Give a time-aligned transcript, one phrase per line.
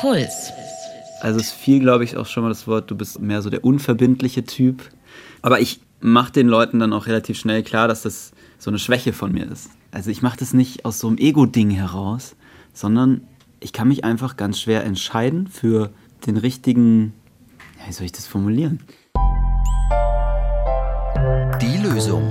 [0.00, 0.50] Puls.
[1.20, 3.64] Also es fiel, glaube ich, auch schon mal das Wort, du bist mehr so der
[3.64, 4.82] unverbindliche Typ.
[5.42, 9.12] Aber ich mache den Leuten dann auch relativ schnell klar, dass das so eine Schwäche
[9.12, 9.68] von mir ist.
[9.90, 12.34] Also ich mache das nicht aus so einem Ego-Ding heraus,
[12.72, 13.20] sondern
[13.60, 15.90] ich kann mich einfach ganz schwer entscheiden für
[16.26, 17.12] den richtigen,
[17.78, 18.80] ja, wie soll ich das formulieren?
[21.60, 22.22] Die Lösung.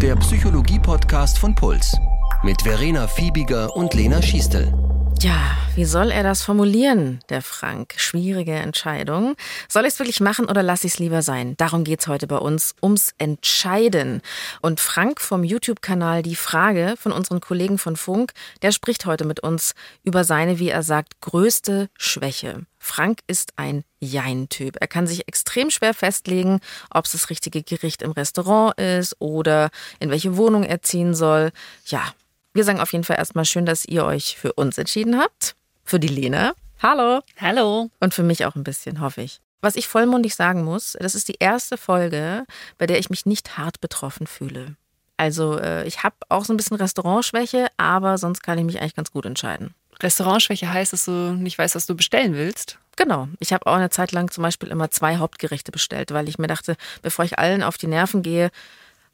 [0.00, 1.96] Der Psychologie-Podcast von Puls.
[2.44, 4.72] Mit Verena Fiebiger und Lena Schiestel.
[5.20, 7.94] Ja, wie soll er das formulieren, der Frank?
[7.96, 9.34] Schwierige Entscheidung.
[9.68, 11.56] Soll ich es wirklich machen oder lasse ich es lieber sein?
[11.56, 14.22] Darum geht's heute bei uns, ums Entscheiden.
[14.62, 19.40] Und Frank vom YouTube-Kanal Die Frage von unseren Kollegen von Funk, der spricht heute mit
[19.40, 19.74] uns
[20.04, 22.66] über seine, wie er sagt, größte Schwäche.
[22.78, 24.76] Frank ist ein Jein-Typ.
[24.80, 29.70] Er kann sich extrem schwer festlegen, ob es das richtige Gericht im Restaurant ist oder
[29.98, 31.50] in welche Wohnung er ziehen soll.
[31.86, 32.14] Ja,
[32.58, 35.54] wir sagen auf jeden Fall erstmal schön, dass ihr euch für uns entschieden habt.
[35.84, 36.54] Für die Lena.
[36.82, 37.20] Hallo.
[37.40, 37.88] Hallo.
[38.00, 39.40] Und für mich auch ein bisschen, hoffe ich.
[39.60, 42.44] Was ich vollmundig sagen muss, das ist die erste Folge,
[42.76, 44.74] bei der ich mich nicht hart betroffen fühle.
[45.16, 48.96] Also äh, ich habe auch so ein bisschen Restaurantschwäche, aber sonst kann ich mich eigentlich
[48.96, 49.72] ganz gut entscheiden.
[50.02, 52.78] Restaurantschwäche heißt, dass du nicht weißt, was du bestellen willst?
[52.96, 53.28] Genau.
[53.38, 56.48] Ich habe auch eine Zeit lang zum Beispiel immer zwei Hauptgerichte bestellt, weil ich mir
[56.48, 58.50] dachte, bevor ich allen auf die Nerven gehe,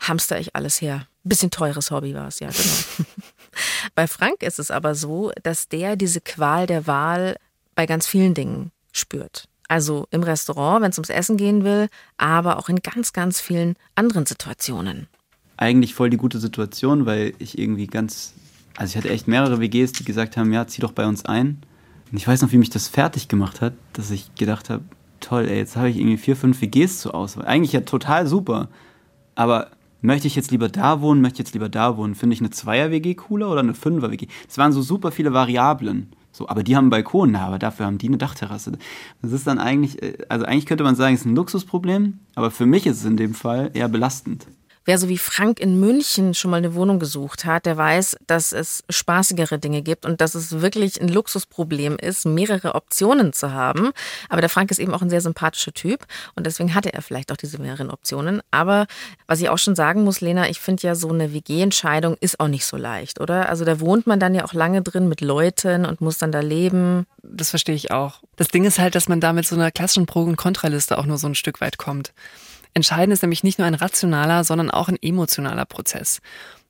[0.01, 1.07] hamster ich alles her.
[1.25, 3.09] Bisschen teures Hobby war es, ja, genau.
[3.95, 7.37] bei Frank ist es aber so, dass der diese Qual der Wahl
[7.75, 9.49] bei ganz vielen Dingen spürt.
[9.69, 11.89] Also im Restaurant, wenn es ums Essen gehen will,
[12.19, 15.09] aber auch in ganz, ganz vielen anderen Situationen.
[15.57, 18.35] Eigentlich voll die gute Situation, weil ich irgendwie ganz,
[18.77, 21.63] also ich hatte echt mehrere WGs, die gesagt haben, ja, zieh doch bei uns ein.
[22.11, 24.85] Und ich weiß noch, wie mich das fertig gemacht hat, dass ich gedacht habe,
[25.21, 27.47] toll, ey, jetzt habe ich irgendwie vier, fünf WGs zur Auswahl.
[27.47, 28.69] Eigentlich ja total super.
[29.35, 29.71] Aber
[30.05, 32.15] möchte ich jetzt lieber da wohnen, möchte ich jetzt lieber da wohnen?
[32.15, 34.27] Finde ich eine Zweier-WG cooler oder eine Fünfer-WG?
[34.49, 36.11] Es waren so super viele Variablen.
[36.31, 38.73] So, aber die haben einen Balkon, aber dafür haben die eine Dachterrasse.
[39.23, 42.51] Das ist dann eigentlich, äh, also eigentlich könnte man sagen, es ist ein Luxusproblem, aber
[42.51, 44.47] für mich ist es in dem Fall eher belastend.
[44.87, 48.53] Wer so wie Frank in München schon mal eine Wohnung gesucht hat, der weiß, dass
[48.53, 53.93] es spaßigere Dinge gibt und dass es wirklich ein Luxusproblem ist, mehrere Optionen zu haben.
[54.29, 57.33] Aber der Frank ist eben auch ein sehr sympathischer Typ und deswegen hatte er vielleicht
[57.33, 58.43] auch diese mehreren Optionen.
[58.51, 58.87] Aber
[59.27, 62.49] was ich auch schon sagen muss, Lena, ich finde ja so eine WG-Entscheidung ist auch
[62.49, 63.49] nicht so leicht, oder?
[63.49, 66.41] Also da wohnt man dann ja auch lange drin mit Leuten und muss dann da
[66.41, 67.07] leben.
[67.23, 68.21] Das verstehe ich auch.
[68.37, 71.07] Das Ding ist halt, dass man da mit so einer klassischen Pro- und Kontraliste auch
[71.07, 72.13] nur so ein Stück weit kommt.
[72.75, 76.21] Entscheiden ist nämlich nicht nur ein rationaler, sondern auch ein emotionaler Prozess.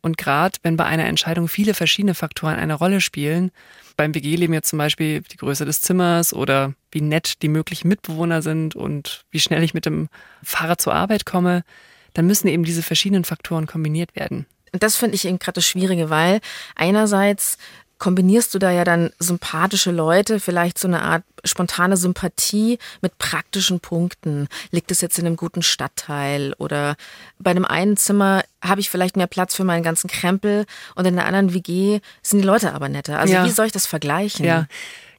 [0.02, 3.50] Und gerade wenn bei einer Entscheidung viele verschiedene Faktoren eine Rolle spielen,
[3.96, 8.42] beim WG-Leben jetzt zum Beispiel die Größe des Zimmers oder wie nett die möglichen Mitbewohner
[8.42, 10.08] sind und wie schnell ich mit dem
[10.42, 11.64] Fahrrad zur Arbeit komme,
[12.12, 14.46] dann müssen eben diese verschiedenen Faktoren kombiniert werden.
[14.72, 16.40] Und das finde ich eben gerade das Schwierige, weil
[16.74, 17.56] einerseits
[17.98, 23.80] kombinierst du da ja dann sympathische Leute, vielleicht so eine Art spontane Sympathie mit praktischen
[23.80, 24.48] Punkten.
[24.70, 26.96] Liegt es jetzt in einem guten Stadtteil oder
[27.38, 31.16] bei einem einen Zimmer habe ich vielleicht mehr Platz für meinen ganzen Krempel und in
[31.16, 33.18] der anderen WG sind die Leute aber netter.
[33.18, 33.44] Also ja.
[33.44, 34.44] wie soll ich das vergleichen?
[34.44, 34.66] Ja.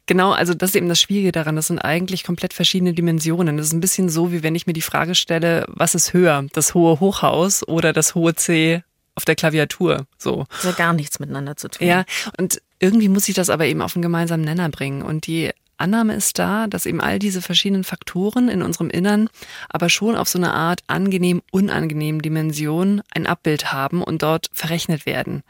[0.07, 1.55] Genau, also das ist eben das Schwierige daran.
[1.55, 3.57] Das sind eigentlich komplett verschiedene Dimensionen.
[3.57, 6.45] Das ist ein bisschen so, wie wenn ich mir die Frage stelle, was ist höher?
[6.53, 8.83] Das hohe Hochhaus oder das hohe C
[9.15, 10.05] auf der Klaviatur.
[10.17, 10.45] So.
[10.49, 11.87] Das hat gar nichts miteinander zu tun.
[11.87, 12.05] Ja,
[12.37, 15.01] und irgendwie muss ich das aber eben auf einen gemeinsamen Nenner bringen.
[15.01, 19.29] Und die Annahme ist da, dass eben all diese verschiedenen Faktoren in unserem Innern
[19.69, 25.05] aber schon auf so eine Art angenehm, unangenehm Dimension ein Abbild haben und dort verrechnet
[25.05, 25.43] werden.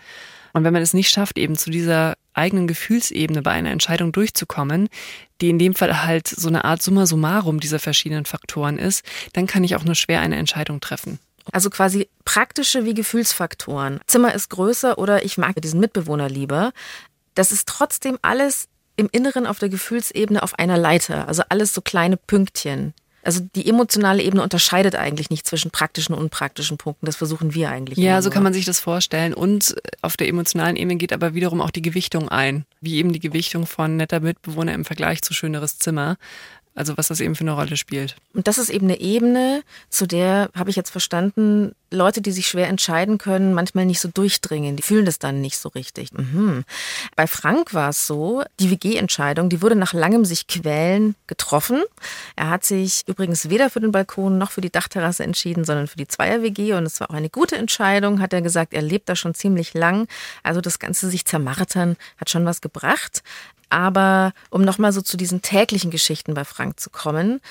[0.53, 4.87] Und wenn man es nicht schafft, eben zu dieser eigenen Gefühlsebene bei einer Entscheidung durchzukommen,
[5.41, 9.03] die in dem Fall halt so eine Art Summa summarum dieser verschiedenen Faktoren ist,
[9.33, 11.19] dann kann ich auch nur schwer eine Entscheidung treffen.
[11.51, 13.99] Also quasi praktische wie Gefühlsfaktoren.
[14.07, 16.71] Zimmer ist größer oder ich mag diesen Mitbewohner lieber.
[17.35, 21.27] Das ist trotzdem alles im Inneren auf der Gefühlsebene auf einer Leiter.
[21.27, 22.93] Also alles so kleine Pünktchen.
[23.25, 27.07] Also die emotionale Ebene unterscheidet eigentlich nicht zwischen praktischen und unpraktischen Punkten.
[27.07, 27.97] Das versuchen wir eigentlich.
[27.97, 29.33] Ja, so kann man sich das vorstellen.
[29.33, 32.65] Und auf der emotionalen Ebene geht aber wiederum auch die Gewichtung ein.
[32.81, 36.17] Wie eben die Gewichtung von netter Mitbewohner im Vergleich zu schöneres Zimmer.
[36.75, 38.17] Also was das eben für eine Rolle spielt.
[38.33, 42.47] Und das ist eben eine Ebene, zu der habe ich jetzt verstanden, Leute, die sich
[42.47, 44.75] schwer entscheiden können, manchmal nicht so durchdringen.
[44.75, 46.11] Die fühlen das dann nicht so richtig.
[46.11, 46.65] Mhm.
[47.15, 51.83] Bei Frank war es so, die WG-Entscheidung, die wurde nach langem sich quälen getroffen.
[52.35, 55.97] Er hat sich übrigens weder für den Balkon noch für die Dachterrasse entschieden, sondern für
[55.97, 56.73] die Zweier-WG.
[56.73, 58.73] Und es war auch eine gute Entscheidung, hat er gesagt.
[58.73, 60.07] Er lebt da schon ziemlich lang.
[60.43, 63.23] Also das Ganze sich zermartern hat schon was gebracht.
[63.69, 67.41] Aber um nochmal so zu diesen täglichen Geschichten bei Frank zu kommen,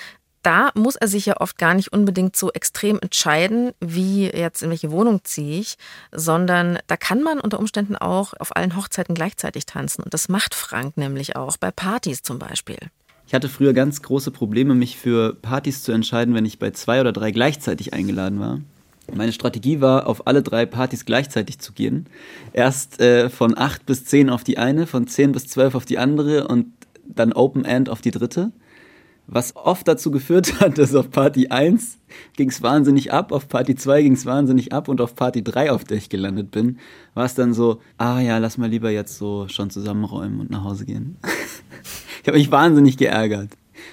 [0.44, 4.70] da muss er sich ja oft gar nicht unbedingt so extrem entscheiden, wie jetzt in
[4.70, 5.76] welche Wohnung ziehe ich,
[6.12, 10.02] sondern da kann man unter Umständen auch auf allen Hochzeiten gleichzeitig tanzen.
[10.02, 12.78] Und das macht Frank nämlich auch, bei Partys zum Beispiel.
[13.26, 17.00] Ich hatte früher ganz große Probleme, mich für Partys zu entscheiden, wenn ich bei zwei
[17.00, 18.60] oder drei gleichzeitig eingeladen war.
[19.12, 22.06] Meine Strategie war, auf alle drei Partys gleichzeitig zu gehen.
[22.52, 25.98] Erst äh, von acht bis zehn auf die eine, von zehn bis zwölf auf die
[25.98, 26.66] andere und
[27.06, 28.52] dann Open End auf die dritte.
[29.26, 31.98] Was oft dazu geführt hat, dass auf Party 1
[32.36, 35.72] ging es wahnsinnig ab, auf Party 2 ging es wahnsinnig ab und auf Party 3,
[35.72, 36.78] auf der ich gelandet bin,
[37.14, 40.64] war es dann so, ah ja, lass mal lieber jetzt so schon zusammenräumen und nach
[40.64, 41.16] Hause gehen.
[42.22, 43.50] ich habe mich wahnsinnig geärgert.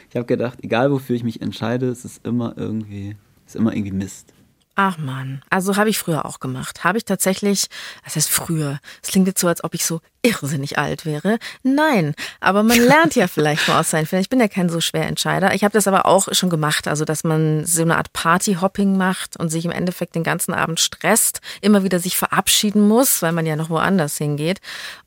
[0.09, 3.15] Ich habe gedacht, egal wofür ich mich entscheide, es ist immer irgendwie,
[3.45, 4.33] es ist immer irgendwie Mist.
[4.83, 6.83] Ach man, also habe ich früher auch gemacht.
[6.83, 7.67] Habe ich tatsächlich,
[8.03, 11.37] das heißt früher, es klingt jetzt so, als ob ich so irrsinnig alt wäre.
[11.61, 14.23] Nein, aber man lernt ja vielleicht mal aus seinen Fehlern.
[14.23, 15.53] Ich bin ja kein so schwer Entscheider.
[15.53, 19.37] Ich habe das aber auch schon gemacht, also dass man so eine Art Partyhopping macht
[19.37, 23.45] und sich im Endeffekt den ganzen Abend stresst, immer wieder sich verabschieden muss, weil man
[23.45, 24.61] ja noch woanders hingeht.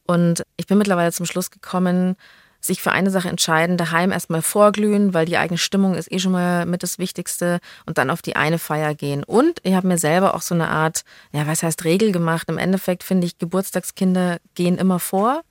[0.06, 2.14] Und ich bin mittlerweile zum Schluss gekommen,
[2.64, 6.32] sich für eine Sache entscheiden, daheim erstmal vorglühen, weil die eigene Stimmung ist eh schon
[6.32, 9.22] mal mit das Wichtigste und dann auf die eine Feier gehen.
[9.22, 12.48] Und ich habe mir selber auch so eine Art, ja, was heißt Regel gemacht?
[12.48, 15.42] Im Endeffekt finde ich, Geburtstagskinder gehen immer vor.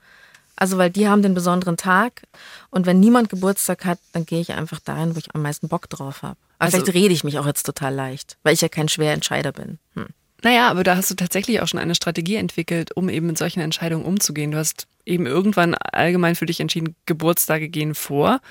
[0.56, 2.22] Also, weil die haben den besonderen Tag
[2.70, 5.90] und wenn niemand Geburtstag hat, dann gehe ich einfach dahin, wo ich am meisten Bock
[5.90, 6.38] drauf habe.
[6.58, 9.14] Aber also, vielleicht rede ich mich auch jetzt total leicht, weil ich ja kein schwerer
[9.14, 9.80] Entscheider bin.
[9.96, 10.08] Hm.
[10.44, 13.62] Naja, aber da hast du tatsächlich auch schon eine Strategie entwickelt, um eben mit solchen
[13.62, 14.52] Entscheidungen umzugehen.
[14.52, 18.42] Du hast eben irgendwann allgemein für dich entschieden, Geburtstage gehen vor.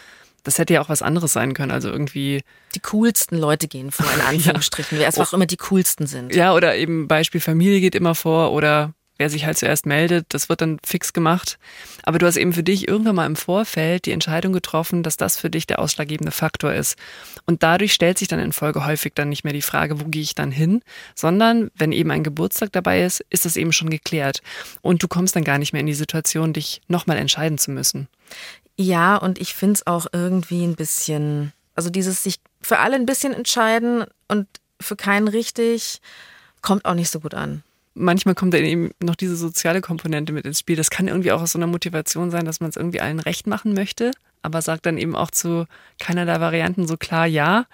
[0.42, 2.42] Das hätte ja auch was anderes sein können, also irgendwie.
[2.74, 5.02] Die coolsten Leute gehen vor, in Anführungsstrichen, ja.
[5.02, 5.36] wer einfach oh.
[5.36, 6.34] immer die coolsten sind.
[6.34, 10.48] Ja, oder eben Beispiel Familie geht immer vor oder wer sich halt zuerst meldet, das
[10.48, 11.58] wird dann fix gemacht.
[12.02, 15.36] Aber du hast eben für dich irgendwann mal im Vorfeld die Entscheidung getroffen, dass das
[15.38, 16.96] für dich der ausschlaggebende Faktor ist.
[17.46, 20.22] Und dadurch stellt sich dann in Folge häufig dann nicht mehr die Frage, wo gehe
[20.22, 20.82] ich dann hin,
[21.14, 24.42] sondern wenn eben ein Geburtstag dabei ist, ist das eben schon geklärt.
[24.80, 28.08] Und du kommst dann gar nicht mehr in die Situation, dich nochmal entscheiden zu müssen.
[28.76, 33.06] Ja, und ich finde es auch irgendwie ein bisschen, also dieses sich für alle ein
[33.06, 34.48] bisschen entscheiden und
[34.80, 36.00] für keinen richtig,
[36.62, 37.62] kommt auch nicht so gut an
[37.94, 40.76] manchmal kommt dann eben noch diese soziale Komponente mit ins Spiel.
[40.76, 43.46] Das kann irgendwie auch aus so einer Motivation sein, dass man es irgendwie allen recht
[43.46, 44.12] machen möchte,
[44.42, 45.66] aber sagt dann eben auch zu
[45.98, 47.66] keiner der Varianten so klar ja.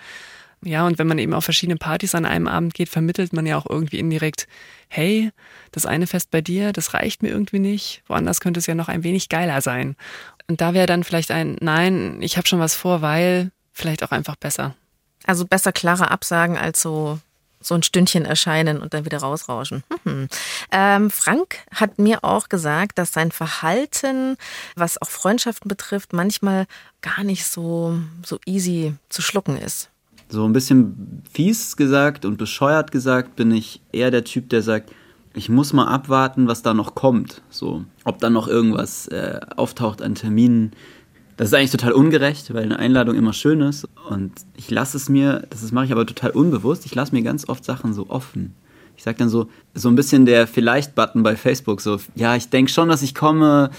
[0.64, 3.56] Ja, und wenn man eben auf verschiedene Partys an einem Abend geht, vermittelt man ja
[3.56, 4.48] auch irgendwie indirekt,
[4.88, 5.30] hey,
[5.70, 8.02] das eine Fest bei dir, das reicht mir irgendwie nicht.
[8.08, 9.94] Woanders könnte es ja noch ein wenig geiler sein.
[10.48, 14.10] Und da wäre dann vielleicht ein, nein, ich habe schon was vor, weil vielleicht auch
[14.10, 14.74] einfach besser.
[15.26, 17.20] Also besser klare Absagen als so
[17.60, 19.82] so ein Stündchen erscheinen und dann wieder rausrauschen.
[20.04, 20.28] Mhm.
[20.70, 24.36] Ähm, Frank hat mir auch gesagt, dass sein Verhalten,
[24.76, 26.66] was auch Freundschaften betrifft, manchmal
[27.02, 29.90] gar nicht so, so easy zu schlucken ist.
[30.28, 34.92] So ein bisschen fies gesagt und bescheuert gesagt bin ich eher der Typ, der sagt,
[35.34, 37.42] ich muss mal abwarten, was da noch kommt.
[37.48, 40.72] So, ob da noch irgendwas äh, auftaucht an Terminen,
[41.38, 43.88] das ist eigentlich total ungerecht, weil eine Einladung immer schön ist.
[44.10, 47.48] Und ich lasse es mir, das mache ich aber total unbewusst, ich lasse mir ganz
[47.48, 48.54] oft Sachen so offen.
[48.96, 52.72] Ich sage dann so, so ein bisschen der Vielleicht-Button bei Facebook, so, ja, ich denke
[52.72, 53.70] schon, dass ich komme,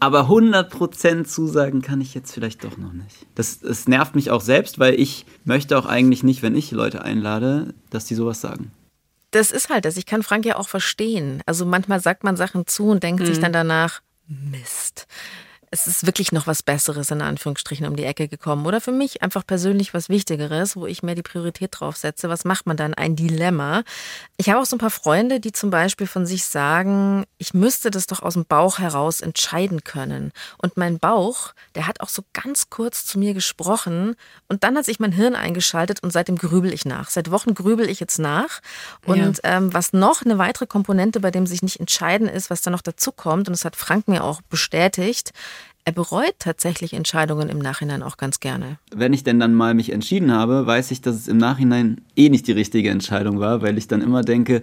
[0.00, 3.26] aber 100% zusagen kann ich jetzt vielleicht doch noch nicht.
[3.34, 7.02] Das, das nervt mich auch selbst, weil ich möchte auch eigentlich nicht, wenn ich Leute
[7.02, 8.72] einlade, dass die sowas sagen.
[9.32, 9.98] Das ist halt das.
[9.98, 11.42] Ich kann Frank ja auch verstehen.
[11.44, 13.26] Also manchmal sagt man Sachen zu und denkt mhm.
[13.26, 15.06] sich dann danach, Mist
[15.72, 18.66] es ist wirklich noch was Besseres in Anführungsstrichen um die Ecke gekommen.
[18.66, 22.28] Oder für mich einfach persönlich was Wichtigeres, wo ich mehr die Priorität drauf setze.
[22.28, 22.92] Was macht man dann?
[22.92, 23.82] Ein Dilemma.
[24.36, 27.90] Ich habe auch so ein paar Freunde, die zum Beispiel von sich sagen, ich müsste
[27.90, 30.32] das doch aus dem Bauch heraus entscheiden können.
[30.58, 34.14] Und mein Bauch, der hat auch so ganz kurz zu mir gesprochen.
[34.48, 37.08] Und dann hat sich mein Hirn eingeschaltet und seitdem grübel ich nach.
[37.08, 38.60] Seit Wochen grübel ich jetzt nach.
[39.06, 39.56] Und ja.
[39.56, 42.82] ähm, was noch eine weitere Komponente, bei dem sich nicht entscheiden ist, was da noch
[42.82, 45.32] dazu kommt, und das hat Frank mir auch bestätigt,
[45.84, 48.78] er bereut tatsächlich Entscheidungen im Nachhinein auch ganz gerne.
[48.94, 52.28] Wenn ich denn dann mal mich entschieden habe, weiß ich, dass es im Nachhinein eh
[52.28, 54.62] nicht die richtige Entscheidung war, weil ich dann immer denke,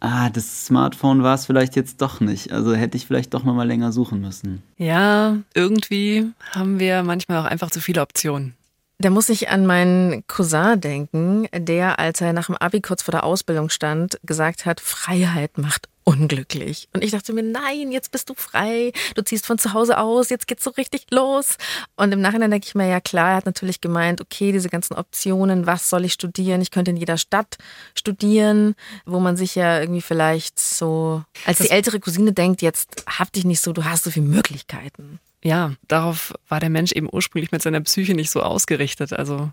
[0.00, 2.52] ah, das Smartphone war es vielleicht jetzt doch nicht.
[2.52, 4.62] Also hätte ich vielleicht doch noch mal länger suchen müssen.
[4.76, 8.54] Ja, irgendwie haben wir manchmal auch einfach zu viele Optionen.
[8.98, 13.12] Da muss ich an meinen Cousin denken, der, als er nach dem Abi kurz vor
[13.12, 16.88] der Ausbildung stand, gesagt hat, Freiheit macht unglücklich.
[16.92, 20.28] Und ich dachte mir, nein, jetzt bist du frei, du ziehst von zu Hause aus,
[20.30, 21.56] jetzt geht's so richtig los.
[21.96, 24.94] Und im Nachhinein denke ich mir, ja klar, er hat natürlich gemeint, okay, diese ganzen
[24.94, 26.60] Optionen, was soll ich studieren?
[26.60, 27.56] Ich könnte in jeder Stadt
[27.94, 28.74] studieren,
[29.06, 33.44] wo man sich ja irgendwie vielleicht so, als die ältere Cousine denkt, jetzt hab dich
[33.44, 35.18] nicht so, du hast so viele Möglichkeiten.
[35.44, 39.12] Ja, darauf war der Mensch eben ursprünglich mit seiner Psyche nicht so ausgerichtet.
[39.12, 39.52] Also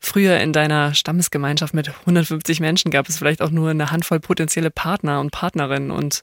[0.00, 4.70] früher in deiner Stammesgemeinschaft mit 150 Menschen gab es vielleicht auch nur eine Handvoll potenzielle
[4.70, 6.22] Partner und Partnerinnen und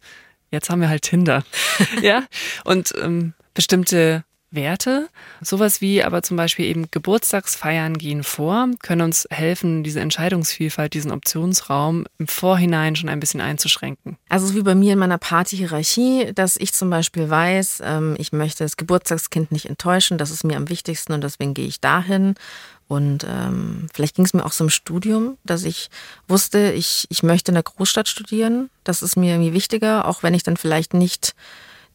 [0.49, 1.43] jetzt haben wir halt Tinder.
[2.01, 2.23] ja,
[2.63, 5.07] und ähm, bestimmte Werte.
[5.41, 11.11] Sowas wie aber zum Beispiel eben Geburtstagsfeiern gehen vor, können uns helfen, diese Entscheidungsvielfalt, diesen
[11.11, 14.17] Optionsraum im Vorhinein schon ein bisschen einzuschränken.
[14.29, 18.63] Also wie bei mir in meiner Partyhierarchie, dass ich zum Beispiel weiß, ähm, ich möchte
[18.63, 22.35] das Geburtstagskind nicht enttäuschen, das ist mir am wichtigsten und deswegen gehe ich dahin.
[22.87, 25.89] Und ähm, vielleicht ging es mir auch so im Studium, dass ich
[26.27, 28.69] wusste, ich, ich möchte in der Großstadt studieren.
[28.83, 31.33] Das ist mir irgendwie wichtiger, auch wenn ich dann vielleicht nicht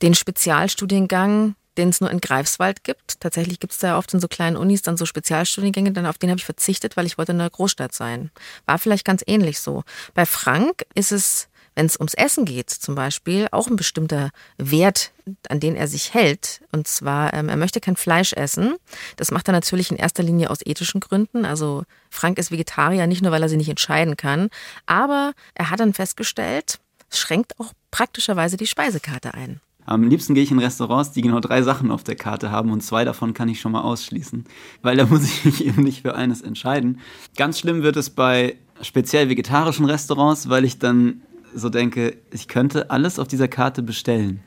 [0.02, 3.20] den Spezialstudiengang den es nur in Greifswald gibt.
[3.20, 6.30] Tatsächlich gibt es da oft in so kleinen Unis dann so Spezialstudiengänge, dann auf den
[6.30, 8.30] habe ich verzichtet, weil ich wollte in einer Großstadt sein.
[8.66, 9.85] War vielleicht ganz ähnlich so.
[10.14, 15.12] Bei Frank ist es, wenn es ums Essen geht zum Beispiel, auch ein bestimmter Wert,
[15.49, 16.61] an den er sich hält.
[16.73, 18.75] Und zwar, ähm, er möchte kein Fleisch essen.
[19.16, 21.44] Das macht er natürlich in erster Linie aus ethischen Gründen.
[21.44, 24.49] Also Frank ist Vegetarier, nicht nur, weil er sich nicht entscheiden kann,
[24.87, 26.80] aber er hat dann festgestellt,
[27.11, 29.61] es schränkt auch praktischerweise die Speisekarte ein.
[29.88, 32.83] Am liebsten gehe ich in Restaurants, die genau drei Sachen auf der Karte haben und
[32.83, 34.45] zwei davon kann ich schon mal ausschließen,
[34.83, 37.00] weil da muss ich mich eben nicht für eines entscheiden.
[37.38, 41.23] Ganz schlimm wird es bei speziell vegetarischen Restaurants, weil ich dann
[41.54, 44.40] so denke, ich könnte alles auf dieser Karte bestellen.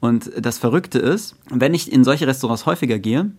[0.00, 3.32] Und das Verrückte ist, wenn ich in solche Restaurants häufiger gehe,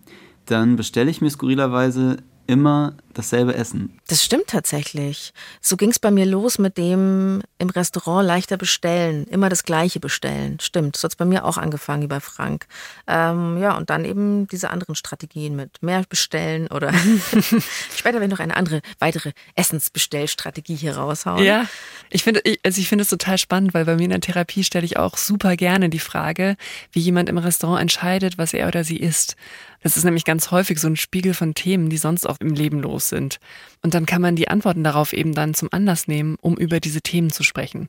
[0.46, 3.98] dann bestelle ich mir skurrilerweise immer dasselbe essen.
[4.08, 5.32] Das stimmt tatsächlich.
[5.60, 10.00] So ging es bei mir los mit dem im Restaurant leichter bestellen, immer das Gleiche
[10.00, 10.58] bestellen.
[10.60, 12.66] Stimmt, so hat es bei mir auch angefangen wie bei Frank.
[13.06, 16.92] Ähm, ja, und dann eben diese anderen Strategien mit mehr bestellen oder
[17.96, 21.42] später werde ich noch eine andere, weitere Essensbestellstrategie hier raushauen.
[21.42, 21.66] Ja,
[22.10, 24.84] ich finde, also ich finde es total spannend, weil bei mir in der Therapie stelle
[24.84, 26.56] ich auch super gerne die Frage,
[26.92, 29.36] wie jemand im Restaurant entscheidet, was er oder sie isst.
[29.84, 32.80] Das ist nämlich ganz häufig so ein Spiegel von Themen, die sonst auch im Leben
[32.80, 33.38] los sind.
[33.82, 37.02] Und dann kann man die Antworten darauf eben dann zum Anlass nehmen, um über diese
[37.02, 37.88] Themen zu sprechen.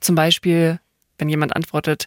[0.00, 0.80] Zum Beispiel,
[1.18, 2.06] wenn jemand antwortet,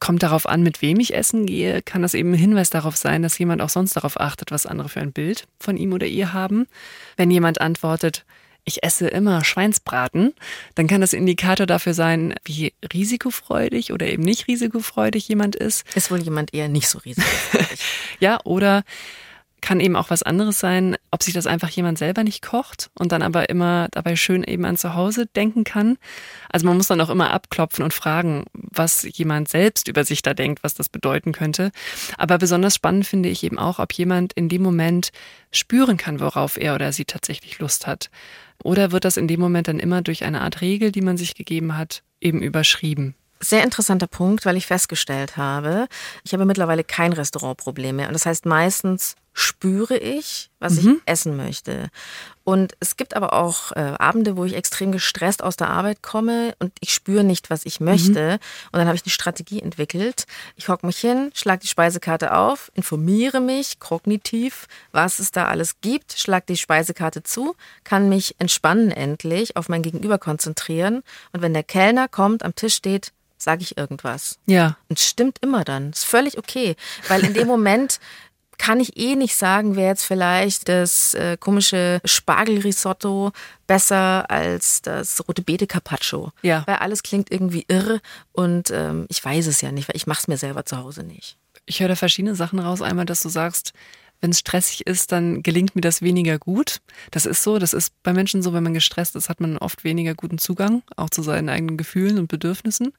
[0.00, 3.22] kommt darauf an, mit wem ich essen gehe, kann das eben ein Hinweis darauf sein,
[3.22, 6.32] dass jemand auch sonst darauf achtet, was andere für ein Bild von ihm oder ihr
[6.32, 6.66] haben.
[7.16, 8.24] Wenn jemand antwortet,
[8.64, 10.34] ich esse immer Schweinsbraten,
[10.74, 15.84] dann kann das Indikator dafür sein, wie risikofreudig oder eben nicht risikofreudig jemand ist.
[15.94, 17.80] Ist wohl jemand eher nicht so risikofreudig.
[18.20, 18.84] ja, oder
[19.60, 23.12] kann eben auch was anderes sein, ob sich das einfach jemand selber nicht kocht und
[23.12, 25.98] dann aber immer dabei schön eben an zu Hause denken kann.
[26.48, 30.34] Also man muss dann auch immer abklopfen und fragen, was jemand selbst über sich da
[30.34, 31.70] denkt, was das bedeuten könnte.
[32.16, 35.12] Aber besonders spannend finde ich eben auch, ob jemand in dem Moment
[35.52, 38.10] spüren kann, worauf er oder sie tatsächlich Lust hat.
[38.62, 41.34] Oder wird das in dem Moment dann immer durch eine Art Regel, die man sich
[41.34, 43.14] gegeben hat, eben überschrieben?
[43.42, 45.88] Sehr interessanter Punkt, weil ich festgestellt habe,
[46.24, 48.08] ich habe mittlerweile kein Restaurantproblem mehr.
[48.08, 51.00] Und das heißt, meistens spüre ich, was mhm.
[51.04, 51.88] ich essen möchte.
[52.42, 56.54] Und es gibt aber auch äh, Abende, wo ich extrem gestresst aus der Arbeit komme
[56.58, 58.32] und ich spüre nicht, was ich möchte.
[58.32, 58.68] Mhm.
[58.72, 60.26] Und dann habe ich eine Strategie entwickelt.
[60.56, 65.80] Ich hocke mich hin, schlage die Speisekarte auf, informiere mich kognitiv, was es da alles
[65.80, 71.02] gibt, schlage die Speisekarte zu, kann mich entspannen endlich, auf mein Gegenüber konzentrieren.
[71.32, 74.38] Und wenn der Kellner kommt, am Tisch steht, sage ich irgendwas.
[74.46, 74.76] Ja.
[74.88, 75.90] Und stimmt immer dann.
[75.90, 76.76] Ist völlig okay.
[77.08, 78.00] Weil in dem Moment
[78.60, 83.32] kann ich eh nicht sagen, wer jetzt vielleicht das äh, komische Spargelrisotto
[83.66, 86.30] besser als das rote Beete Carpaccio.
[86.42, 86.64] Ja.
[86.66, 88.02] Weil alles klingt irgendwie irre
[88.32, 91.04] und ähm, ich weiß es ja nicht, weil ich mache es mir selber zu Hause
[91.04, 91.38] nicht.
[91.64, 92.82] Ich höre da verschiedene Sachen raus.
[92.82, 93.72] Einmal, dass du sagst,
[94.20, 96.82] wenn es stressig ist, dann gelingt mir das weniger gut.
[97.12, 99.84] Das ist so, das ist bei Menschen so, wenn man gestresst ist, hat man oft
[99.84, 102.92] weniger guten Zugang, auch zu seinen eigenen Gefühlen und Bedürfnissen.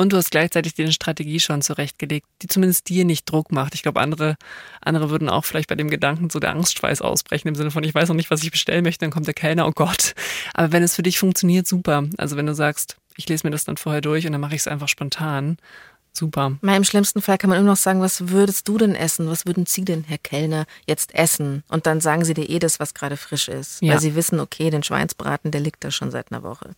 [0.00, 3.74] Und du hast gleichzeitig dir eine Strategie schon zurechtgelegt, die zumindest dir nicht Druck macht.
[3.74, 4.36] Ich glaube, andere,
[4.80, 7.96] andere würden auch vielleicht bei dem Gedanken so der Angstschweiß ausbrechen, im Sinne von, ich
[7.96, 10.14] weiß noch nicht, was ich bestellen möchte, dann kommt der Kellner, oh Gott.
[10.54, 12.04] Aber wenn es für dich funktioniert, super.
[12.16, 14.60] Also wenn du sagst, ich lese mir das dann vorher durch und dann mache ich
[14.60, 15.58] es einfach spontan,
[16.12, 16.56] super.
[16.60, 19.28] Mal im schlimmsten Fall kann man immer noch sagen, was würdest du denn essen?
[19.28, 21.64] Was würden Sie denn, Herr Kellner, jetzt essen?
[21.68, 23.82] Und dann sagen sie dir eh das, was gerade frisch ist.
[23.82, 23.94] Ja.
[23.94, 26.70] Weil sie wissen, okay, den Schweinsbraten, der liegt da schon seit einer Woche.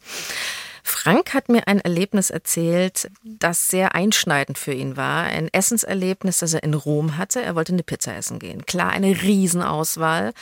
[0.91, 5.23] Frank hat mir ein Erlebnis erzählt, das sehr einschneidend für ihn war.
[5.25, 7.41] Ein Essenserlebnis, das er in Rom hatte.
[7.41, 8.67] Er wollte eine Pizza essen gehen.
[8.67, 10.33] Klar, eine Riesenauswahl.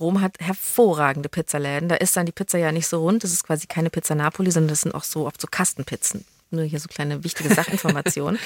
[0.00, 1.90] Rom hat hervorragende Pizzaläden.
[1.90, 3.22] Da ist dann die Pizza ja nicht so rund.
[3.22, 6.24] Das ist quasi keine Pizza Napoli, sondern das sind auch so oft so Kastenpizzen.
[6.50, 8.40] Nur hier so kleine wichtige Sachinformationen.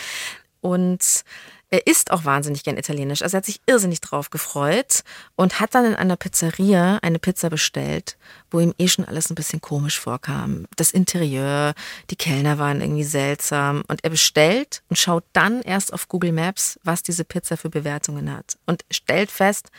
[0.61, 1.25] und
[1.71, 3.23] er isst auch wahnsinnig gern italienisch.
[3.23, 5.03] Also er hat sich irrsinnig drauf gefreut
[5.37, 8.17] und hat dann in einer Pizzeria eine Pizza bestellt,
[8.51, 10.67] wo ihm eh schon alles ein bisschen komisch vorkam.
[10.77, 11.75] Das Interieur,
[12.11, 16.79] die Kellner waren irgendwie seltsam und er bestellt und schaut dann erst auf Google Maps,
[16.85, 19.71] was diese Pizza für Bewertungen hat und stellt fest,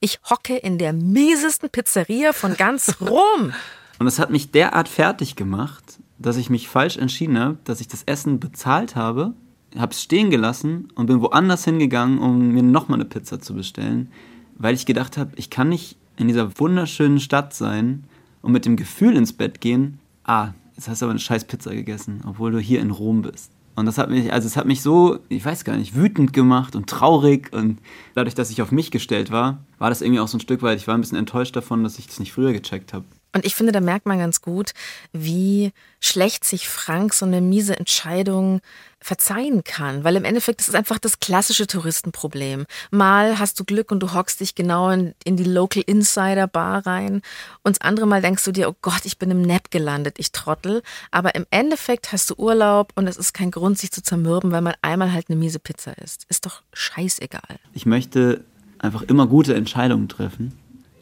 [0.00, 3.52] ich hocke in der miesesten Pizzeria von ganz Rom.
[3.98, 7.88] Und es hat mich derart fertig gemacht, dass ich mich falsch entschieden habe, dass ich
[7.88, 9.34] das Essen bezahlt habe
[9.76, 14.10] habe es stehen gelassen und bin woanders hingegangen, um mir nochmal eine Pizza zu bestellen,
[14.56, 18.04] weil ich gedacht habe, ich kann nicht in dieser wunderschönen Stadt sein
[18.42, 21.74] und mit dem Gefühl ins Bett gehen, ah, jetzt hast du aber eine scheiß Pizza
[21.74, 23.50] gegessen, obwohl du hier in Rom bist.
[23.76, 26.76] Und das hat mich, also es hat mich so, ich weiß gar nicht, wütend gemacht
[26.76, 27.52] und traurig.
[27.52, 27.80] Und
[28.14, 30.78] dadurch, dass ich auf mich gestellt war, war das irgendwie auch so ein Stück weit,
[30.78, 33.04] ich war ein bisschen enttäuscht davon, dass ich das nicht früher gecheckt habe.
[33.34, 34.72] Und ich finde, da merkt man ganz gut,
[35.12, 38.60] wie schlecht sich Frank so eine miese Entscheidung
[39.00, 40.04] verzeihen kann.
[40.04, 42.64] Weil im Endeffekt ist es einfach das klassische Touristenproblem.
[42.90, 46.86] Mal hast du Glück und du hockst dich genau in, in die Local Insider Bar
[46.86, 47.20] rein.
[47.62, 50.32] Und das andere Mal denkst du dir, oh Gott, ich bin im Nap gelandet, ich
[50.32, 50.82] trottel.
[51.10, 54.62] Aber im Endeffekt hast du Urlaub und es ist kein Grund, sich zu zermürben, weil
[54.62, 56.24] man einmal halt eine miese Pizza isst.
[56.28, 57.58] Ist doch scheißegal.
[57.72, 58.44] Ich möchte
[58.78, 60.52] einfach immer gute Entscheidungen treffen.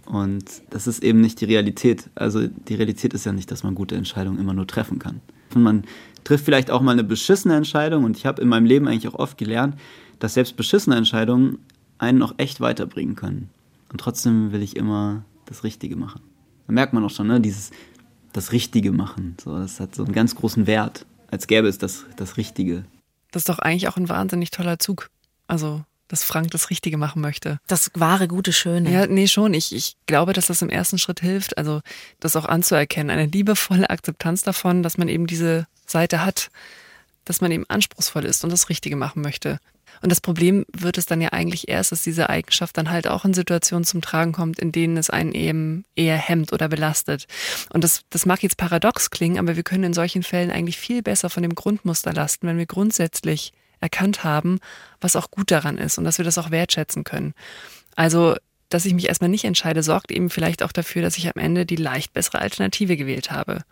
[0.07, 2.11] Und das ist eben nicht die Realität.
[2.15, 5.21] Also die Realität ist ja nicht, dass man gute Entscheidungen immer nur treffen kann.
[5.55, 5.85] Und man
[6.25, 8.05] trifft vielleicht auch mal eine beschissene Entscheidung.
[8.05, 9.77] Und ich habe in meinem Leben eigentlich auch oft gelernt,
[10.19, 11.59] dass selbst beschissene Entscheidungen
[11.99, 13.51] einen noch echt weiterbringen können.
[13.91, 16.21] Und trotzdem will ich immer das Richtige machen.
[16.67, 17.71] Da merkt man auch schon, ne, dieses
[18.33, 19.37] das Richtige machen.
[19.43, 22.85] So, das hat so einen ganz großen Wert, als gäbe es das, das Richtige.
[23.31, 25.11] Das ist doch eigentlich auch ein wahnsinnig toller Zug.
[25.47, 27.59] Also dass Frank das Richtige machen möchte.
[27.69, 28.93] Das wahre, gute, schöne.
[28.93, 29.55] Ja, nee, schon.
[29.55, 31.81] Ich, ich glaube, dass das im ersten Schritt hilft, also
[32.21, 33.09] das auch anzuerkennen.
[33.09, 36.51] Eine liebevolle Akzeptanz davon, dass man eben diese Seite hat,
[37.25, 39.59] dass man eben anspruchsvoll ist und das Richtige machen möchte.
[40.03, 43.25] Und das Problem wird es dann ja eigentlich erst, dass diese Eigenschaft dann halt auch
[43.25, 47.27] in Situationen zum Tragen kommt, in denen es einen eben eher hemmt oder belastet.
[47.73, 51.03] Und das, das mag jetzt paradox klingen, aber wir können in solchen Fällen eigentlich viel
[51.03, 54.59] besser von dem Grundmuster lasten, wenn wir grundsätzlich erkannt haben,
[55.01, 57.35] was auch gut daran ist und dass wir das auch wertschätzen können.
[57.97, 58.37] Also,
[58.69, 61.67] dass ich mich erstmal nicht entscheide, sorgt eben vielleicht auch dafür, dass ich am Ende
[61.67, 63.63] die leicht bessere Alternative gewählt habe.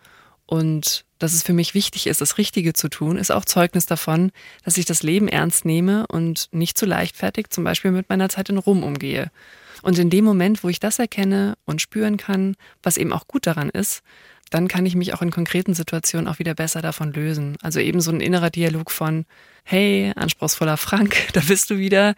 [0.45, 4.31] Und dass es für mich wichtig ist, das Richtige zu tun, ist auch Zeugnis davon,
[4.65, 8.49] dass ich das Leben ernst nehme und nicht zu leichtfertig zum Beispiel mit meiner Zeit
[8.49, 9.31] in Rum umgehe.
[9.81, 13.47] Und in dem Moment, wo ich das erkenne und spüren kann, was eben auch gut
[13.47, 14.03] daran ist,
[14.51, 17.57] dann kann ich mich auch in konkreten Situationen auch wieder besser davon lösen.
[17.61, 19.25] Also eben so ein innerer Dialog von,
[19.63, 22.15] hey, anspruchsvoller Frank, da bist du wieder.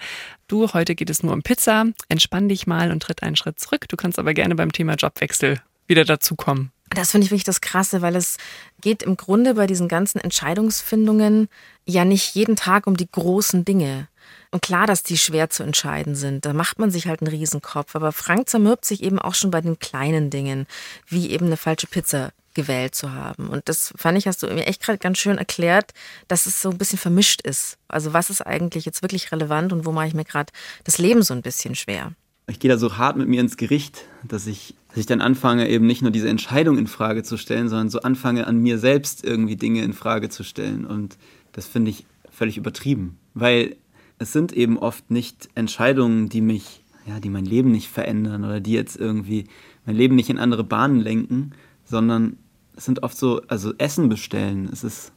[0.48, 1.86] Du, heute geht es nur um Pizza.
[2.10, 3.88] Entspann dich mal und tritt einen Schritt zurück.
[3.88, 6.72] Du kannst aber gerne beim Thema Jobwechsel wieder dazukommen.
[6.90, 8.38] Das finde ich wirklich das Krasse, weil es
[8.82, 11.50] geht im Grunde bei diesen ganzen Entscheidungsfindungen
[11.86, 14.08] ja nicht jeden Tag um die großen Dinge.
[14.54, 16.46] Und klar, dass die schwer zu entscheiden sind.
[16.46, 17.96] Da macht man sich halt einen Riesenkopf.
[17.96, 20.68] Aber Frank zermürbt sich eben auch schon bei den kleinen Dingen,
[21.08, 23.48] wie eben eine falsche Pizza gewählt zu haben.
[23.48, 25.96] Und das fand ich, hast du mir echt gerade ganz schön erklärt,
[26.28, 27.80] dass es so ein bisschen vermischt ist.
[27.88, 31.24] Also was ist eigentlich jetzt wirklich relevant und wo mache ich mir gerade das Leben
[31.24, 32.12] so ein bisschen schwer?
[32.46, 35.68] Ich gehe da so hart mit mir ins Gericht, dass ich, dass ich dann anfange,
[35.68, 39.24] eben nicht nur diese Entscheidung in Frage zu stellen, sondern so anfange, an mir selbst
[39.24, 40.86] irgendwie Dinge in Frage zu stellen.
[40.86, 41.18] Und
[41.54, 43.18] das finde ich völlig übertrieben.
[43.34, 43.78] Weil
[44.20, 48.60] es sind eben oft nicht Entscheidungen, die mich, ja, die mein Leben nicht verändern oder
[48.60, 49.46] die jetzt irgendwie
[49.86, 51.52] mein Leben nicht in andere Bahnen lenken,
[51.86, 52.38] sondern
[52.76, 54.70] es sind oft so, also Essen bestellen.
[54.72, 55.12] Es ist,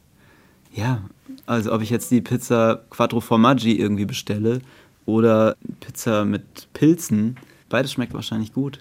[0.73, 1.01] ja,
[1.45, 4.61] also ob ich jetzt die Pizza Quattro Formaggi irgendwie bestelle
[5.05, 7.37] oder Pizza mit Pilzen,
[7.69, 8.79] beides schmeckt wahrscheinlich gut.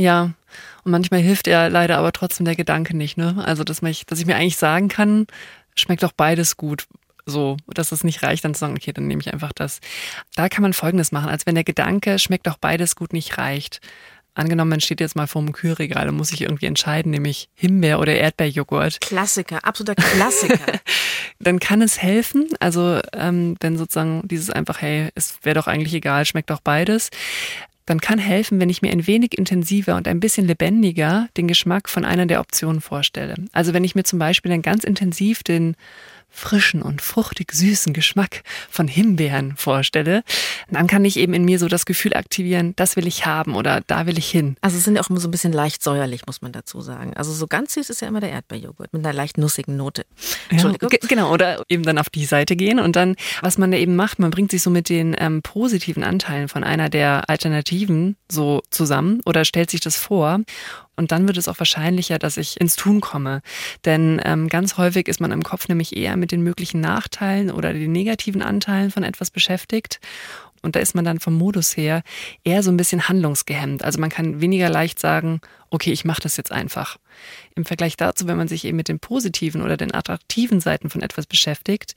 [0.00, 0.32] Ja,
[0.84, 3.42] und manchmal hilft ja leider aber trotzdem der Gedanke nicht, ne?
[3.44, 5.26] Also, dass, mich, dass ich mir eigentlich sagen kann,
[5.74, 6.86] schmeckt doch beides gut.
[7.30, 9.80] So, dass es nicht reicht, dann zu sagen, okay, dann nehme ich einfach das.
[10.34, 13.80] Da kann man Folgendes machen, als wenn der Gedanke, schmeckt doch beides gut, nicht reicht
[14.38, 17.98] Angenommen, man steht jetzt mal vor dem Kühlregal und muss sich irgendwie entscheiden, nämlich Himbeer-
[17.98, 19.00] oder Erdbeerjoghurt.
[19.00, 20.78] Klassiker, absoluter Klassiker.
[21.40, 25.92] Dann kann es helfen, also ähm, wenn sozusagen dieses einfach, hey, es wäre doch eigentlich
[25.92, 27.10] egal, schmeckt doch beides.
[27.84, 31.88] Dann kann helfen, wenn ich mir ein wenig intensiver und ein bisschen lebendiger den Geschmack
[31.88, 33.34] von einer der Optionen vorstelle.
[33.50, 35.74] Also wenn ich mir zum Beispiel dann ganz intensiv den
[36.30, 40.22] frischen und fruchtig süßen Geschmack von Himbeeren vorstelle,
[40.70, 43.82] dann kann ich eben in mir so das Gefühl aktivieren, das will ich haben oder
[43.86, 44.56] da will ich hin.
[44.60, 47.14] Also es sind ja auch immer so ein bisschen leicht säuerlich, muss man dazu sagen.
[47.14, 50.04] Also so ganz süß ist ja immer der Erdbeerjoghurt mit einer leicht nussigen Note.
[50.48, 50.90] Entschuldigung.
[50.92, 53.96] Ja, genau, oder eben dann auf die Seite gehen und dann, was man da eben
[53.96, 58.62] macht, man bringt sich so mit den ähm, positiven Anteilen von einer der Alternativen so
[58.70, 60.40] zusammen oder stellt sich das vor
[60.98, 63.40] Und dann wird es auch wahrscheinlicher, dass ich ins Tun komme.
[63.84, 67.72] Denn ähm, ganz häufig ist man im Kopf nämlich eher mit den möglichen Nachteilen oder
[67.72, 70.00] den negativen Anteilen von etwas beschäftigt.
[70.60, 72.02] Und da ist man dann vom Modus her
[72.42, 73.84] eher so ein bisschen handlungsgehemmt.
[73.84, 76.96] Also man kann weniger leicht sagen, okay, ich mache das jetzt einfach.
[77.54, 81.00] Im Vergleich dazu, wenn man sich eben mit den positiven oder den attraktiven Seiten von
[81.00, 81.94] etwas beschäftigt,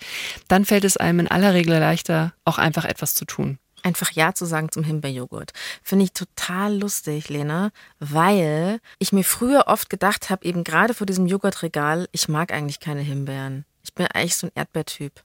[0.48, 3.58] dann fällt es einem in aller Regel leichter, auch einfach etwas zu tun.
[3.84, 5.54] Einfach Ja zu sagen zum Himbeerjoghurt.
[5.84, 11.08] Finde ich total lustig, Lena, weil ich mir früher oft gedacht habe, eben gerade vor
[11.08, 13.66] diesem Joghurtregal, ich mag eigentlich keine Himbeeren.
[13.84, 15.24] Ich bin eigentlich so ein Erdbeertyp.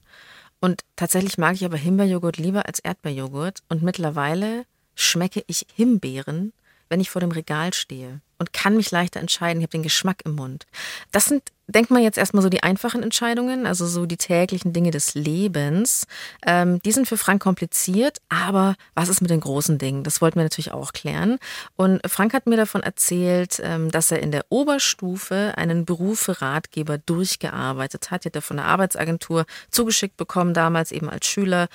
[0.60, 3.62] Und tatsächlich mag ich aber Himbeerjoghurt lieber als Erdbeerjoghurt.
[3.68, 4.64] Und mittlerweile
[4.94, 6.52] schmecke ich Himbeeren,
[6.88, 9.60] wenn ich vor dem Regal stehe und kann mich leichter entscheiden.
[9.60, 10.66] Ich habe den Geschmack im Mund.
[11.12, 14.90] Das sind denkt man jetzt erstmal so die einfachen Entscheidungen, also so die täglichen Dinge
[14.90, 16.06] des Lebens.
[16.46, 20.04] Ähm, die sind für Frank kompliziert, aber was ist mit den großen Dingen?
[20.04, 21.38] Das wollten wir natürlich auch klären.
[21.74, 26.40] Und Frank hat mir davon erzählt, ähm, dass er in der Oberstufe einen Beruf für
[26.40, 28.24] Ratgeber durchgearbeitet hat.
[28.24, 31.68] Die hat er von der Arbeitsagentur zugeschickt bekommen, damals eben als Schüler.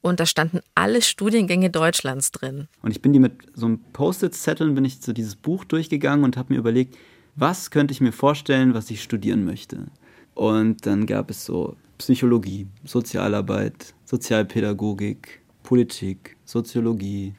[0.00, 2.68] Und da standen alle Studiengänge Deutschlands drin.
[2.82, 6.36] Und ich bin die mit so einem Post-it-Zetteln, bin ich so dieses Buch durchgegangen und
[6.36, 6.96] habe mir überlegt,
[7.38, 9.86] was könnte ich mir vorstellen, was ich studieren möchte.
[10.34, 17.34] Und dann gab es so Psychologie, Sozialarbeit, Sozialpädagogik, Politik, Soziologie,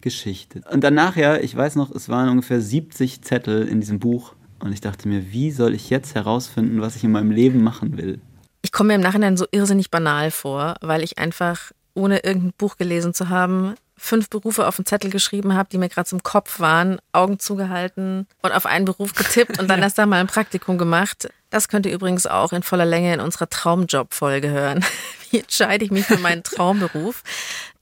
[0.00, 0.62] Geschichte.
[0.70, 4.34] Und dann nachher, ich weiß noch, es waren ungefähr 70 Zettel in diesem Buch.
[4.60, 7.96] Und ich dachte mir, wie soll ich jetzt herausfinden, was ich in meinem Leben machen
[7.96, 8.20] will?
[8.62, 12.76] Ich komme mir im Nachhinein so irrsinnig banal vor, weil ich einfach, ohne irgendein Buch
[12.76, 16.58] gelesen zu haben, fünf Berufe auf den Zettel geschrieben habe, die mir gerade zum Kopf
[16.58, 20.78] waren, Augen zugehalten und auf einen Beruf getippt und dann erst da mal ein Praktikum
[20.78, 21.28] gemacht.
[21.50, 24.84] Das könnte übrigens auch in voller Länge in unserer Traumjob-Folge hören.
[25.30, 27.22] Wie entscheide ich mich für meinen Traumberuf?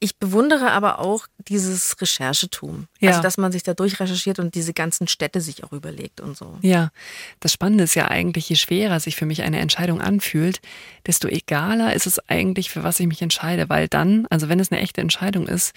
[0.01, 2.89] Ich bewundere aber auch dieses Recherchetum.
[3.01, 3.11] Ja.
[3.11, 6.59] Also, dass man sich da durchrecherchiert und diese ganzen Städte sich auch überlegt und so.
[6.63, 6.91] Ja,
[7.41, 10.61] das Spannende ist ja eigentlich, je schwerer sich für mich eine Entscheidung anfühlt,
[11.07, 13.69] desto egaler ist es eigentlich, für was ich mich entscheide.
[13.69, 15.75] Weil dann, also wenn es eine echte Entscheidung ist,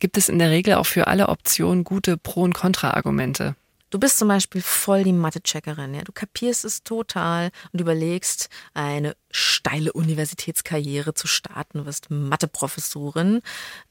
[0.00, 3.54] gibt es in der Regel auch für alle Optionen gute Pro- und Kontra-Argumente.
[3.92, 6.00] Du bist zum Beispiel voll die Mathe-Checkerin, ja.
[6.00, 11.78] Du kapierst es total und überlegst, eine steile Universitätskarriere zu starten.
[11.78, 13.40] Du wirst Mathe-Professorin.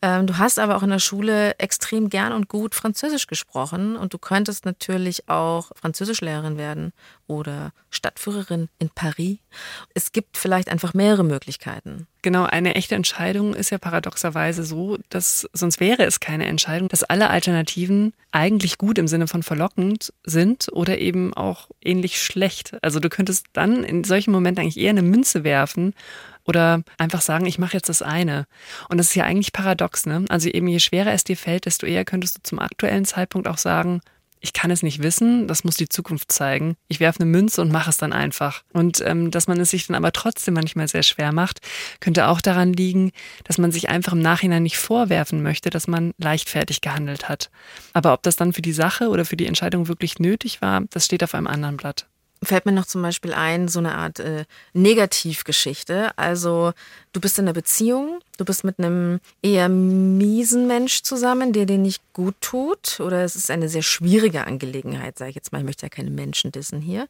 [0.02, 4.14] Ähm, du hast aber auch in der Schule extrem gern und gut Französisch gesprochen und
[4.14, 6.94] du könntest natürlich auch Französischlehrerin werden
[7.28, 9.40] oder Stadtführerin in Paris.
[9.94, 12.08] Es gibt vielleicht einfach mehrere Möglichkeiten.
[12.24, 17.04] Genau, eine echte Entscheidung ist ja paradoxerweise so, dass sonst wäre es keine Entscheidung, dass
[17.04, 22.78] alle Alternativen eigentlich gut im Sinne von verlockend sind oder eben auch ähnlich schlecht.
[22.84, 25.94] Also du könntest dann in solchen Momenten eigentlich eher eine Münze werfen
[26.46, 28.46] oder einfach sagen, ich mache jetzt das eine.
[28.90, 30.26] Und das ist ja eigentlich paradox, ne?
[30.30, 33.58] Also eben je schwerer es dir fällt, desto eher könntest du zum aktuellen Zeitpunkt auch
[33.58, 34.02] sagen,
[34.44, 36.76] ich kann es nicht wissen, das muss die Zukunft zeigen.
[36.88, 38.64] Ich werfe eine Münze und mache es dann einfach.
[38.74, 41.60] Und ähm, dass man es sich dann aber trotzdem manchmal sehr schwer macht,
[42.00, 43.12] könnte auch daran liegen,
[43.44, 47.52] dass man sich einfach im Nachhinein nicht vorwerfen möchte, dass man leichtfertig gehandelt hat.
[47.94, 51.06] Aber ob das dann für die Sache oder für die Entscheidung wirklich nötig war, das
[51.06, 52.08] steht auf einem anderen Blatt
[52.44, 56.18] fällt mir noch zum Beispiel ein, so eine Art äh, Negativgeschichte.
[56.18, 56.74] Also
[57.14, 61.78] du bist in einer Beziehung, du bist mit einem eher miesen Mensch zusammen, der dir
[61.78, 63.00] nicht gut tut.
[63.00, 65.60] Oder es ist eine sehr schwierige Angelegenheit, sage ich jetzt mal.
[65.60, 67.08] Ich möchte ja keine Menschen dissen hier.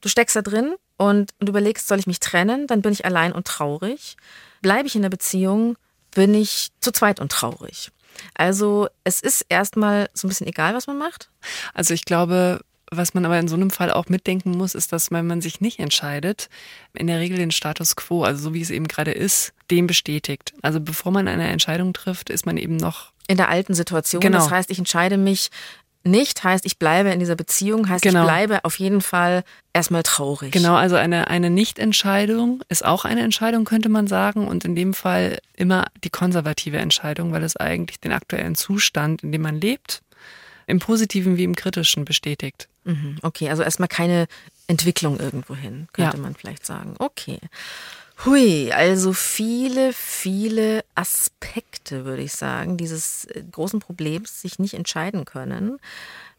[0.00, 2.66] Du steckst da drin und, und überlegst, soll ich mich trennen?
[2.66, 4.16] Dann bin ich allein und traurig.
[4.60, 5.76] Bleibe ich in der Beziehung,
[6.10, 7.90] bin ich zu zweit und traurig.
[8.34, 11.30] Also es ist erstmal so ein bisschen egal, was man macht.
[11.72, 12.60] Also ich glaube,
[12.96, 15.60] was man aber in so einem Fall auch mitdenken muss, ist, dass wenn man sich
[15.60, 16.48] nicht entscheidet,
[16.92, 20.54] in der Regel den Status quo, also so wie es eben gerade ist, dem bestätigt.
[20.62, 24.20] Also bevor man eine Entscheidung trifft, ist man eben noch in der alten Situation.
[24.20, 24.38] Genau.
[24.38, 25.50] Das heißt, ich entscheide mich
[26.06, 28.20] nicht, heißt, ich bleibe in dieser Beziehung, heißt, genau.
[28.20, 30.52] ich bleibe auf jeden Fall erstmal traurig.
[30.52, 34.46] Genau, also eine, eine Nichtentscheidung ist auch eine Entscheidung, könnte man sagen.
[34.46, 39.32] Und in dem Fall immer die konservative Entscheidung, weil es eigentlich den aktuellen Zustand, in
[39.32, 40.02] dem man lebt,
[40.66, 42.68] im Positiven wie im Kritischen bestätigt.
[42.84, 44.26] Mhm, okay, also erstmal keine
[44.66, 46.22] Entwicklung irgendwohin, könnte ja.
[46.22, 46.94] man vielleicht sagen.
[46.98, 47.38] Okay.
[48.24, 55.24] Hui, also viele, viele Aspekte, würde ich sagen, dieses äh, großen Problems, sich nicht entscheiden
[55.24, 55.78] können.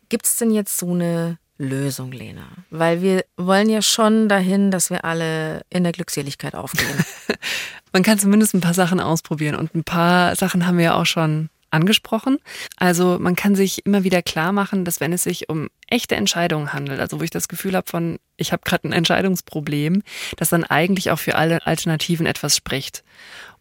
[0.09, 2.47] Gibt es denn jetzt so eine Lösung, Lena?
[2.69, 7.05] Weil wir wollen ja schon dahin, dass wir alle in der Glückseligkeit aufgehen.
[7.91, 11.05] Man kann zumindest ein paar Sachen ausprobieren und ein paar Sachen haben wir ja auch
[11.05, 12.39] schon angesprochen.
[12.77, 16.73] Also man kann sich immer wieder klar machen, dass wenn es sich um echte Entscheidungen
[16.73, 20.01] handelt, also wo ich das Gefühl habe von, ich habe gerade ein Entscheidungsproblem,
[20.37, 23.03] dass dann eigentlich auch für alle Alternativen etwas spricht.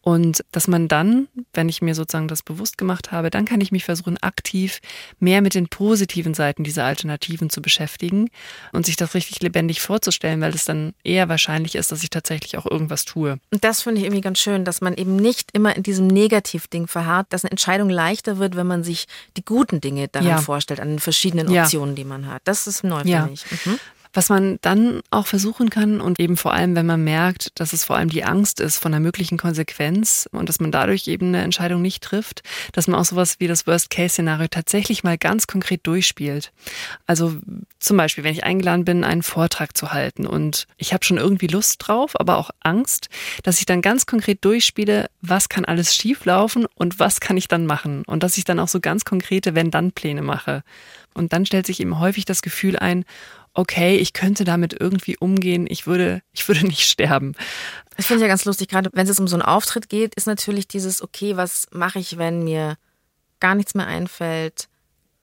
[0.04, 3.72] Und dass man dann, wenn ich mir sozusagen das bewusst gemacht habe, dann kann ich
[3.72, 4.80] mich versuchen, aktiv
[5.18, 8.28] mehr mit den positiven Seiten dieser Alternativen zu beschäftigen
[8.72, 12.58] und sich das richtig lebendig vorzustellen, weil es dann eher wahrscheinlich ist, dass ich tatsächlich
[12.58, 13.38] auch irgendwas tue.
[13.50, 16.86] Und das finde ich irgendwie ganz schön, dass man eben nicht immer in diesem Negativding
[16.86, 19.06] verharrt, dass eine Entscheidung leichter wird, wenn man sich
[19.38, 20.36] die guten Dinge daran ja.
[20.36, 22.02] vorstellt, an den verschiedenen Optionen, ja.
[22.02, 22.42] die man hat.
[22.44, 23.24] Das ist neu ja.
[23.24, 23.44] für mich.
[23.64, 23.80] Mhm.
[24.14, 27.84] Was man dann auch versuchen kann und eben vor allem, wenn man merkt, dass es
[27.84, 31.42] vor allem die Angst ist von einer möglichen Konsequenz und dass man dadurch eben eine
[31.42, 36.52] Entscheidung nicht trifft, dass man auch sowas wie das Worst-Case-Szenario tatsächlich mal ganz konkret durchspielt.
[37.06, 37.36] Also
[37.80, 41.48] zum Beispiel, wenn ich eingeladen bin, einen Vortrag zu halten und ich habe schon irgendwie
[41.48, 43.08] Lust drauf, aber auch Angst,
[43.42, 47.66] dass ich dann ganz konkret durchspiele, was kann alles schieflaufen und was kann ich dann
[47.66, 50.62] machen und dass ich dann auch so ganz konkrete Wenn-Dann-Pläne mache.
[51.14, 53.04] Und dann stellt sich eben häufig das Gefühl ein,
[53.54, 57.34] okay, ich könnte damit irgendwie umgehen, ich würde, ich würde nicht sterben.
[57.96, 60.66] Ich finde ja ganz lustig, gerade wenn es um so einen Auftritt geht, ist natürlich
[60.68, 62.76] dieses, okay, was mache ich, wenn mir
[63.40, 64.68] gar nichts mehr einfällt,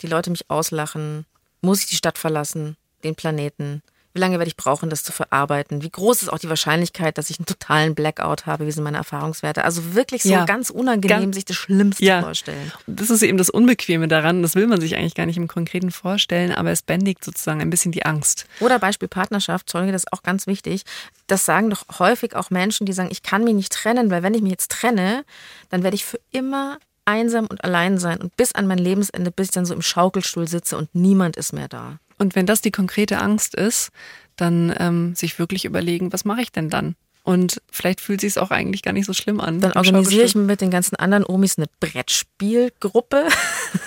[0.01, 1.25] die Leute mich auslachen,
[1.61, 3.83] muss ich die Stadt verlassen, den Planeten?
[4.13, 5.81] Wie lange werde ich brauchen, das zu verarbeiten?
[5.83, 8.67] Wie groß ist auch die Wahrscheinlichkeit, dass ich einen totalen Blackout habe?
[8.67, 9.63] Wie sind meine Erfahrungswerte?
[9.63, 10.45] Also wirklich so ja.
[10.45, 12.21] ganz unangenehm, ganz, sich das Schlimmste ja.
[12.21, 12.71] vorstellen.
[12.87, 14.41] Das ist eben das Unbequeme daran.
[14.41, 17.69] Das will man sich eigentlich gar nicht im Konkreten vorstellen, aber es bändigt sozusagen ein
[17.69, 18.45] bisschen die Angst.
[18.59, 20.83] Oder Beispiel Partnerschaft, Zeuge, das ist auch ganz wichtig.
[21.27, 24.33] Das sagen doch häufig auch Menschen, die sagen, ich kann mich nicht trennen, weil wenn
[24.33, 25.23] ich mich jetzt trenne,
[25.69, 29.47] dann werde ich für immer einsam und allein sein und bis an mein Lebensende, bis
[29.47, 31.99] ich dann so im Schaukelstuhl sitze und niemand ist mehr da.
[32.21, 33.89] Und wenn das die konkrete Angst ist,
[34.35, 36.95] dann ähm, sich wirklich überlegen, was mache ich denn dann?
[37.23, 39.59] Und vielleicht fühlt sich es auch eigentlich gar nicht so schlimm an.
[39.59, 43.27] Dann organisiere ich mit den ganzen anderen Omis eine Brettspielgruppe.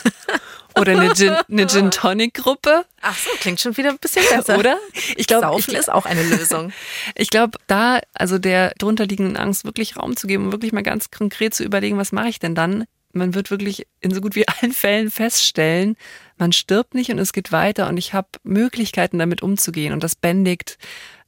[0.76, 2.84] Oder eine Gin, eine Gin Tonic Gruppe.
[3.02, 4.58] Ach so, klingt schon wieder ein bisschen besser.
[4.58, 4.78] Oder?
[5.14, 6.72] Ich glaube, Saufen ist auch eine Lösung.
[7.14, 11.12] ich glaube, da, also der drunterliegenden Angst wirklich Raum zu geben und wirklich mal ganz
[11.12, 12.84] konkret zu überlegen, was mache ich denn dann?
[13.14, 15.96] man wird wirklich in so gut wie allen Fällen feststellen,
[16.38, 20.14] man stirbt nicht und es geht weiter und ich habe Möglichkeiten damit umzugehen und das
[20.14, 20.78] bändigt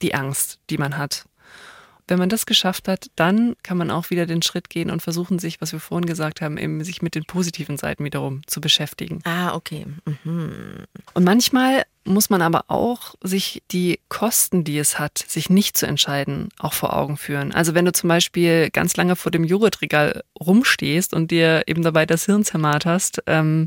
[0.02, 1.26] die Angst, die man hat.
[2.08, 5.40] Wenn man das geschafft hat, dann kann man auch wieder den Schritt gehen und versuchen,
[5.40, 9.20] sich, was wir vorhin gesagt haben, eben sich mit den positiven Seiten wiederum zu beschäftigen.
[9.24, 9.86] Ah, okay.
[10.22, 10.84] Mhm.
[11.14, 15.86] Und manchmal muss man aber auch sich die Kosten, die es hat, sich nicht zu
[15.86, 17.52] entscheiden, auch vor Augen führen.
[17.52, 22.06] Also wenn du zum Beispiel ganz lange vor dem Joghurtregal rumstehst und dir eben dabei
[22.06, 23.66] das Hirn zermarrt hast, ähm,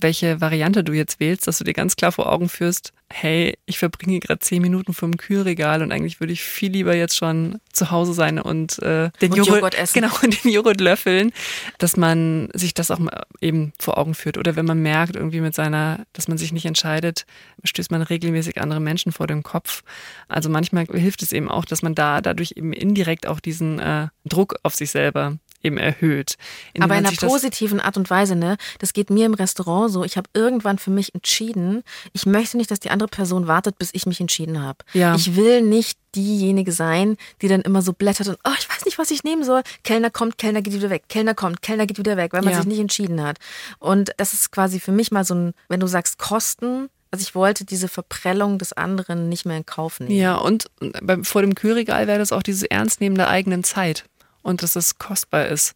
[0.00, 3.78] welche Variante du jetzt wählst, dass du dir ganz klar vor Augen führst, hey, ich
[3.78, 7.90] verbringe gerade zehn Minuten vom Kühlregal und eigentlich würde ich viel lieber jetzt schon zu
[7.90, 9.94] Hause sein und äh, den und Joghurt, Joghurt, essen.
[10.00, 11.32] Genau, und den Joghurt löffeln,
[11.78, 14.38] dass man sich das auch mal eben vor Augen führt.
[14.38, 17.26] Oder wenn man merkt, irgendwie mit seiner, dass man sich nicht entscheidet,
[17.64, 19.82] stößt man regelmäßig andere Menschen vor dem Kopf.
[20.28, 24.08] Also manchmal hilft es eben auch, dass man da dadurch eben indirekt auch diesen äh,
[24.24, 26.36] Druck auf sich selber eben erhöht.
[26.78, 28.56] Aber in einer positiven Art und Weise, ne?
[28.78, 30.04] Das geht mir im Restaurant so.
[30.04, 33.90] Ich habe irgendwann für mich entschieden, ich möchte nicht, dass die andere Person wartet, bis
[33.92, 34.78] ich mich entschieden habe.
[34.92, 35.14] Ja.
[35.14, 38.98] Ich will nicht diejenige sein, die dann immer so blättert und, oh, ich weiß nicht,
[38.98, 39.62] was ich nehmen soll.
[39.84, 41.04] Kellner kommt, Kellner geht wieder weg.
[41.08, 42.58] Kellner kommt, Kellner geht wieder weg, weil man ja.
[42.58, 43.38] sich nicht entschieden hat.
[43.78, 47.34] Und das ist quasi für mich mal so ein, wenn du sagst Kosten, also ich
[47.34, 50.12] wollte diese Verprellung des anderen nicht mehr in Kauf nehmen.
[50.12, 50.70] Ja, und
[51.22, 54.04] vor dem Kühlregal wäre das auch dieses Ernstnehmen der eigenen Zeit
[54.46, 55.74] und dass es kostbar ist.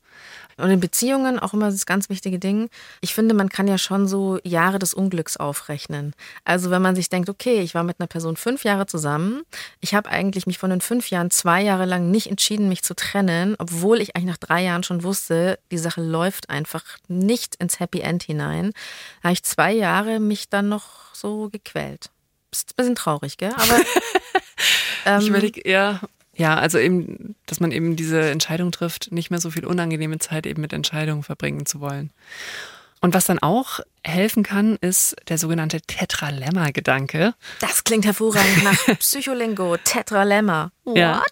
[0.56, 2.68] Und in Beziehungen auch immer das ganz wichtige Ding.
[3.00, 6.12] Ich finde, man kann ja schon so Jahre des Unglücks aufrechnen.
[6.44, 9.42] Also wenn man sich denkt, okay, ich war mit einer Person fünf Jahre zusammen,
[9.80, 12.94] ich habe eigentlich mich von den fünf Jahren zwei Jahre lang nicht entschieden, mich zu
[12.94, 17.80] trennen, obwohl ich eigentlich nach drei Jahren schon wusste, die Sache läuft einfach nicht ins
[17.80, 18.72] Happy End hinein.
[19.22, 22.10] Da habe ich zwei Jahre mich dann noch so gequält.
[22.52, 23.52] Ist ein bisschen traurig, gell?
[23.54, 23.80] Aber
[25.06, 26.00] ähm, ich überlege, ja,
[26.40, 30.46] ja, also eben, dass man eben diese Entscheidung trifft, nicht mehr so viel unangenehme Zeit
[30.46, 32.10] eben mit Entscheidungen verbringen zu wollen.
[33.02, 37.34] Und was dann auch helfen kann, ist der sogenannte Tetralemma-Gedanke.
[37.60, 39.76] Das klingt hervorragend nach Psycholingo.
[39.84, 40.72] Tetralemma.
[40.84, 40.96] What?
[40.96, 41.22] Ja.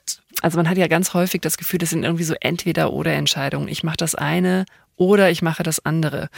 [0.42, 3.68] Also man hat ja ganz häufig das Gefühl, das sind irgendwie so entweder oder Entscheidungen.
[3.68, 4.66] Ich mache das eine
[4.98, 6.28] oder ich mache das andere.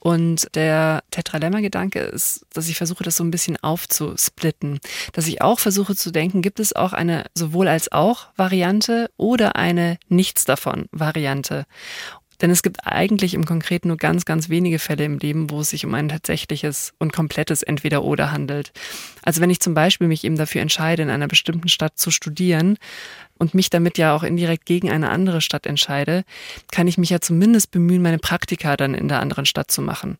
[0.00, 4.80] Und der Tetralemma-Gedanke ist, dass ich versuche, das so ein bisschen aufzusplitten.
[5.12, 9.56] Dass ich auch versuche zu denken, gibt es auch eine sowohl als auch Variante oder
[9.56, 11.66] eine Nichts davon Variante.
[12.40, 15.70] Denn es gibt eigentlich im Konkreten nur ganz, ganz wenige Fälle im Leben, wo es
[15.70, 18.72] sich um ein tatsächliches und komplettes Entweder-Oder handelt.
[19.22, 22.78] Also wenn ich zum Beispiel mich eben dafür entscheide, in einer bestimmten Stadt zu studieren
[23.38, 26.24] und mich damit ja auch indirekt gegen eine andere Stadt entscheide,
[26.70, 30.18] kann ich mich ja zumindest bemühen, meine Praktika dann in der anderen Stadt zu machen.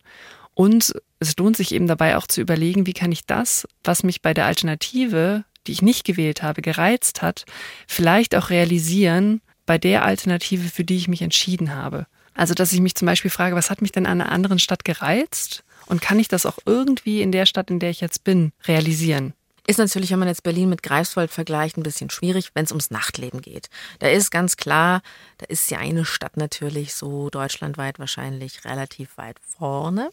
[0.53, 4.23] Und es lohnt sich eben dabei auch zu überlegen, wie kann ich das, was mich
[4.23, 7.45] bei der Alternative, die ich nicht gewählt habe, gereizt hat,
[7.87, 12.07] vielleicht auch realisieren, bei der Alternative, für die ich mich entschieden habe.
[12.33, 14.83] Also, dass ich mich zum Beispiel frage, was hat mich denn an einer anderen Stadt
[14.83, 15.63] gereizt?
[15.85, 19.33] Und kann ich das auch irgendwie in der Stadt, in der ich jetzt bin, realisieren?
[19.65, 22.89] Ist natürlich, wenn man jetzt Berlin mit Greifswald vergleicht, ein bisschen schwierig, wenn es ums
[22.89, 23.69] Nachtleben geht.
[23.99, 25.01] Da ist ganz klar,
[25.39, 30.09] da ist ja eine Stadt natürlich so deutschlandweit wahrscheinlich relativ weit vorne.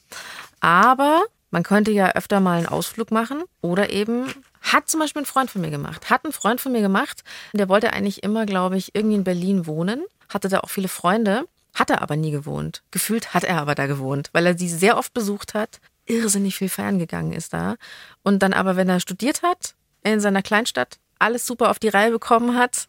[0.58, 4.26] Aber man könnte ja öfter mal einen Ausflug machen oder eben
[4.64, 6.10] hat zum Beispiel ein Freund von mir gemacht.
[6.10, 7.22] Hat ein Freund von mir gemacht,
[7.52, 11.46] der wollte eigentlich immer, glaube ich, irgendwie in Berlin wohnen, hatte da auch viele Freunde,
[11.74, 12.82] hat er aber nie gewohnt.
[12.90, 16.68] Gefühlt hat er aber da gewohnt, weil er sie sehr oft besucht hat, irrsinnig viel
[16.68, 17.76] feiern gegangen ist da.
[18.22, 22.10] Und dann aber, wenn er studiert hat, in seiner Kleinstadt, alles super auf die Reihe
[22.10, 22.88] bekommen hat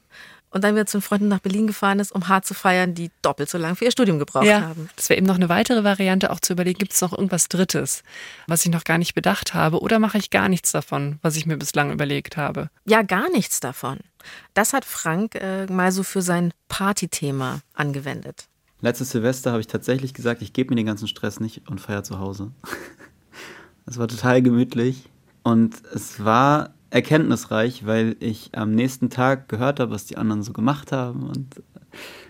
[0.56, 3.12] und dann wieder zu den Freunden nach Berlin gefahren ist, um hart zu feiern, die
[3.22, 4.90] doppelt so lang für ihr Studium gebraucht ja, haben.
[4.96, 8.04] Das wäre eben noch eine weitere Variante, auch zu überlegen, gibt es noch irgendwas Drittes,
[8.48, 11.46] was ich noch gar nicht bedacht habe oder mache ich gar nichts davon, was ich
[11.46, 12.70] mir bislang überlegt habe?
[12.86, 14.00] Ja, gar nichts davon.
[14.54, 18.48] Das hat Frank äh, mal so für sein Partythema angewendet.
[18.80, 22.04] Letztes Silvester habe ich tatsächlich gesagt, ich gebe mir den ganzen Stress nicht und feiere
[22.04, 22.52] zu Hause.
[23.88, 25.12] Es war total gemütlich
[25.44, 30.54] und es war erkenntnisreich, weil ich am nächsten Tag gehört habe, was die anderen so
[30.54, 31.58] gemacht haben und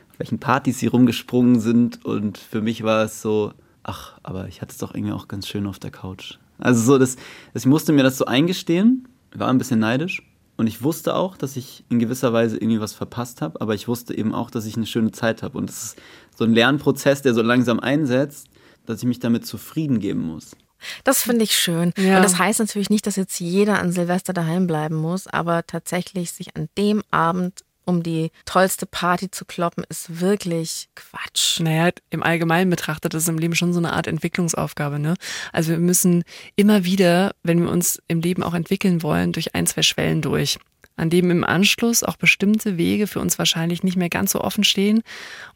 [0.10, 2.04] auf welchen Partys sie rumgesprungen sind.
[2.04, 5.48] Und für mich war es so, ach, aber ich hatte es doch irgendwie auch ganz
[5.48, 6.40] schön auf der Couch.
[6.58, 7.16] Also so, das,
[7.54, 10.24] ich musste mir das so eingestehen, war ein bisschen neidisch.
[10.58, 13.88] Und ich wusste auch, dass ich in gewisser Weise irgendwie was verpasst habe, aber ich
[13.88, 15.60] wusste eben auch, dass ich eine schöne Zeit habe.
[15.60, 16.02] Und es ist
[16.36, 18.48] so ein Lernprozess, der so langsam einsetzt,
[18.88, 20.56] dass ich mich damit zufrieden geben muss.
[21.04, 21.94] Das finde ich schön.
[21.98, 22.18] Ja.
[22.18, 26.32] Und das heißt natürlich nicht, dass jetzt jeder an Silvester daheim bleiben muss, aber tatsächlich
[26.32, 31.60] sich an dem Abend um die tollste Party zu kloppen, ist wirklich Quatsch.
[31.60, 35.00] Naja, im Allgemeinen betrachtet ist es im Leben schon so eine Art Entwicklungsaufgabe.
[35.00, 35.16] Ne?
[35.54, 36.24] Also wir müssen
[36.56, 40.58] immer wieder, wenn wir uns im Leben auch entwickeln wollen, durch ein, zwei Schwellen durch
[40.96, 44.64] an dem im Anschluss auch bestimmte Wege für uns wahrscheinlich nicht mehr ganz so offen
[44.64, 45.02] stehen.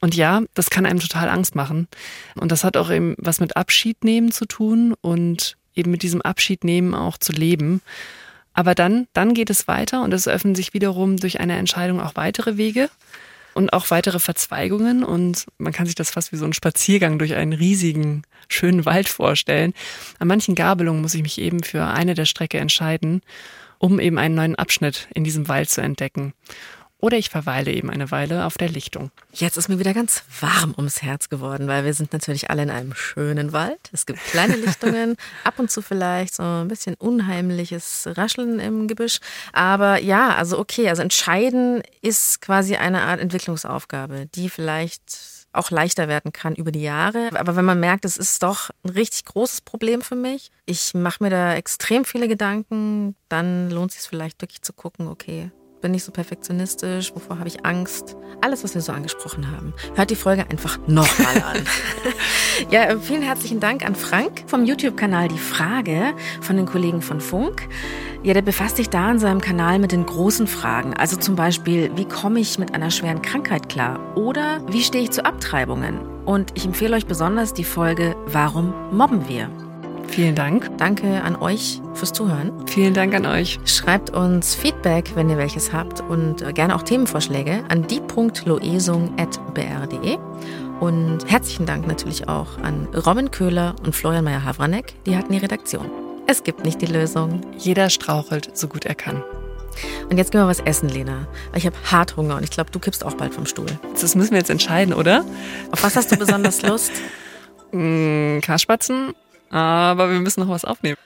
[0.01, 1.87] Und ja, das kann einem total Angst machen.
[2.35, 6.21] Und das hat auch eben was mit Abschied nehmen zu tun und eben mit diesem
[6.21, 7.81] Abschied nehmen auch zu leben.
[8.53, 12.15] Aber dann, dann geht es weiter und es öffnen sich wiederum durch eine Entscheidung auch
[12.15, 12.89] weitere Wege
[13.53, 15.05] und auch weitere Verzweigungen.
[15.05, 19.07] Und man kann sich das fast wie so ein Spaziergang durch einen riesigen, schönen Wald
[19.07, 19.73] vorstellen.
[20.17, 23.21] An manchen Gabelungen muss ich mich eben für eine der Strecke entscheiden
[23.79, 26.33] um eben einen neuen Abschnitt in diesem Wald zu entdecken.
[27.01, 29.09] Oder ich verweile eben eine Weile auf der Lichtung.
[29.31, 32.69] Jetzt ist mir wieder ganz warm ums Herz geworden, weil wir sind natürlich alle in
[32.69, 33.79] einem schönen Wald.
[33.93, 35.15] Es gibt kleine Lichtungen,
[35.45, 39.19] ab und zu vielleicht so ein bisschen unheimliches Rascheln im Gebüsch.
[39.53, 46.07] Aber ja, also okay, also entscheiden ist quasi eine Art Entwicklungsaufgabe, die vielleicht auch leichter
[46.07, 47.29] werden kann über die Jahre.
[47.35, 51.23] Aber wenn man merkt, es ist doch ein richtig großes Problem für mich, ich mache
[51.23, 55.51] mir da extrem viele Gedanken, dann lohnt es sich vielleicht wirklich zu gucken, okay,
[55.81, 58.15] bin ich so perfektionistisch, wovor habe ich Angst?
[58.41, 59.73] Alles, was wir so angesprochen haben.
[59.95, 61.63] Hört die Folge einfach nochmal an.
[62.71, 67.67] ja, vielen herzlichen Dank an Frank vom YouTube-Kanal Die Frage von den Kollegen von Funk.
[68.23, 70.93] Ja, der befasst sich da in seinem Kanal mit den großen Fragen.
[70.93, 74.17] Also zum Beispiel, wie komme ich mit einer schweren Krankheit klar?
[74.17, 75.99] Oder wie stehe ich zu Abtreibungen?
[76.25, 79.49] Und ich empfehle euch besonders die Folge Warum mobben wir?
[80.11, 80.77] Vielen Dank.
[80.77, 82.51] Danke an euch fürs Zuhören.
[82.67, 83.59] Vielen Dank an euch.
[83.65, 90.17] Schreibt uns Feedback, wenn ihr welches habt und äh, gerne auch Themenvorschläge an die.loesung.br.de.
[90.79, 95.89] Und herzlichen Dank natürlich auch an Robin Köhler und Florian Meyer-Havranek, die hatten die Redaktion.
[96.25, 97.41] Es gibt nicht die Lösung.
[97.57, 99.23] Jeder strauchelt, so gut er kann.
[100.09, 101.27] Und jetzt gehen wir was essen, Lena.
[101.55, 103.67] Ich habe hart Hunger und ich glaube, du kippst auch bald vom Stuhl.
[103.93, 105.23] Das müssen wir jetzt entscheiden, oder?
[105.71, 106.91] Auf was hast du besonders Lust?
[107.71, 109.13] mm, Kaspatzen
[109.49, 110.97] aber wir müssen noch was aufnehmen.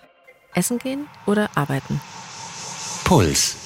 [0.54, 2.00] Essen gehen oder arbeiten?
[3.04, 3.63] Puls.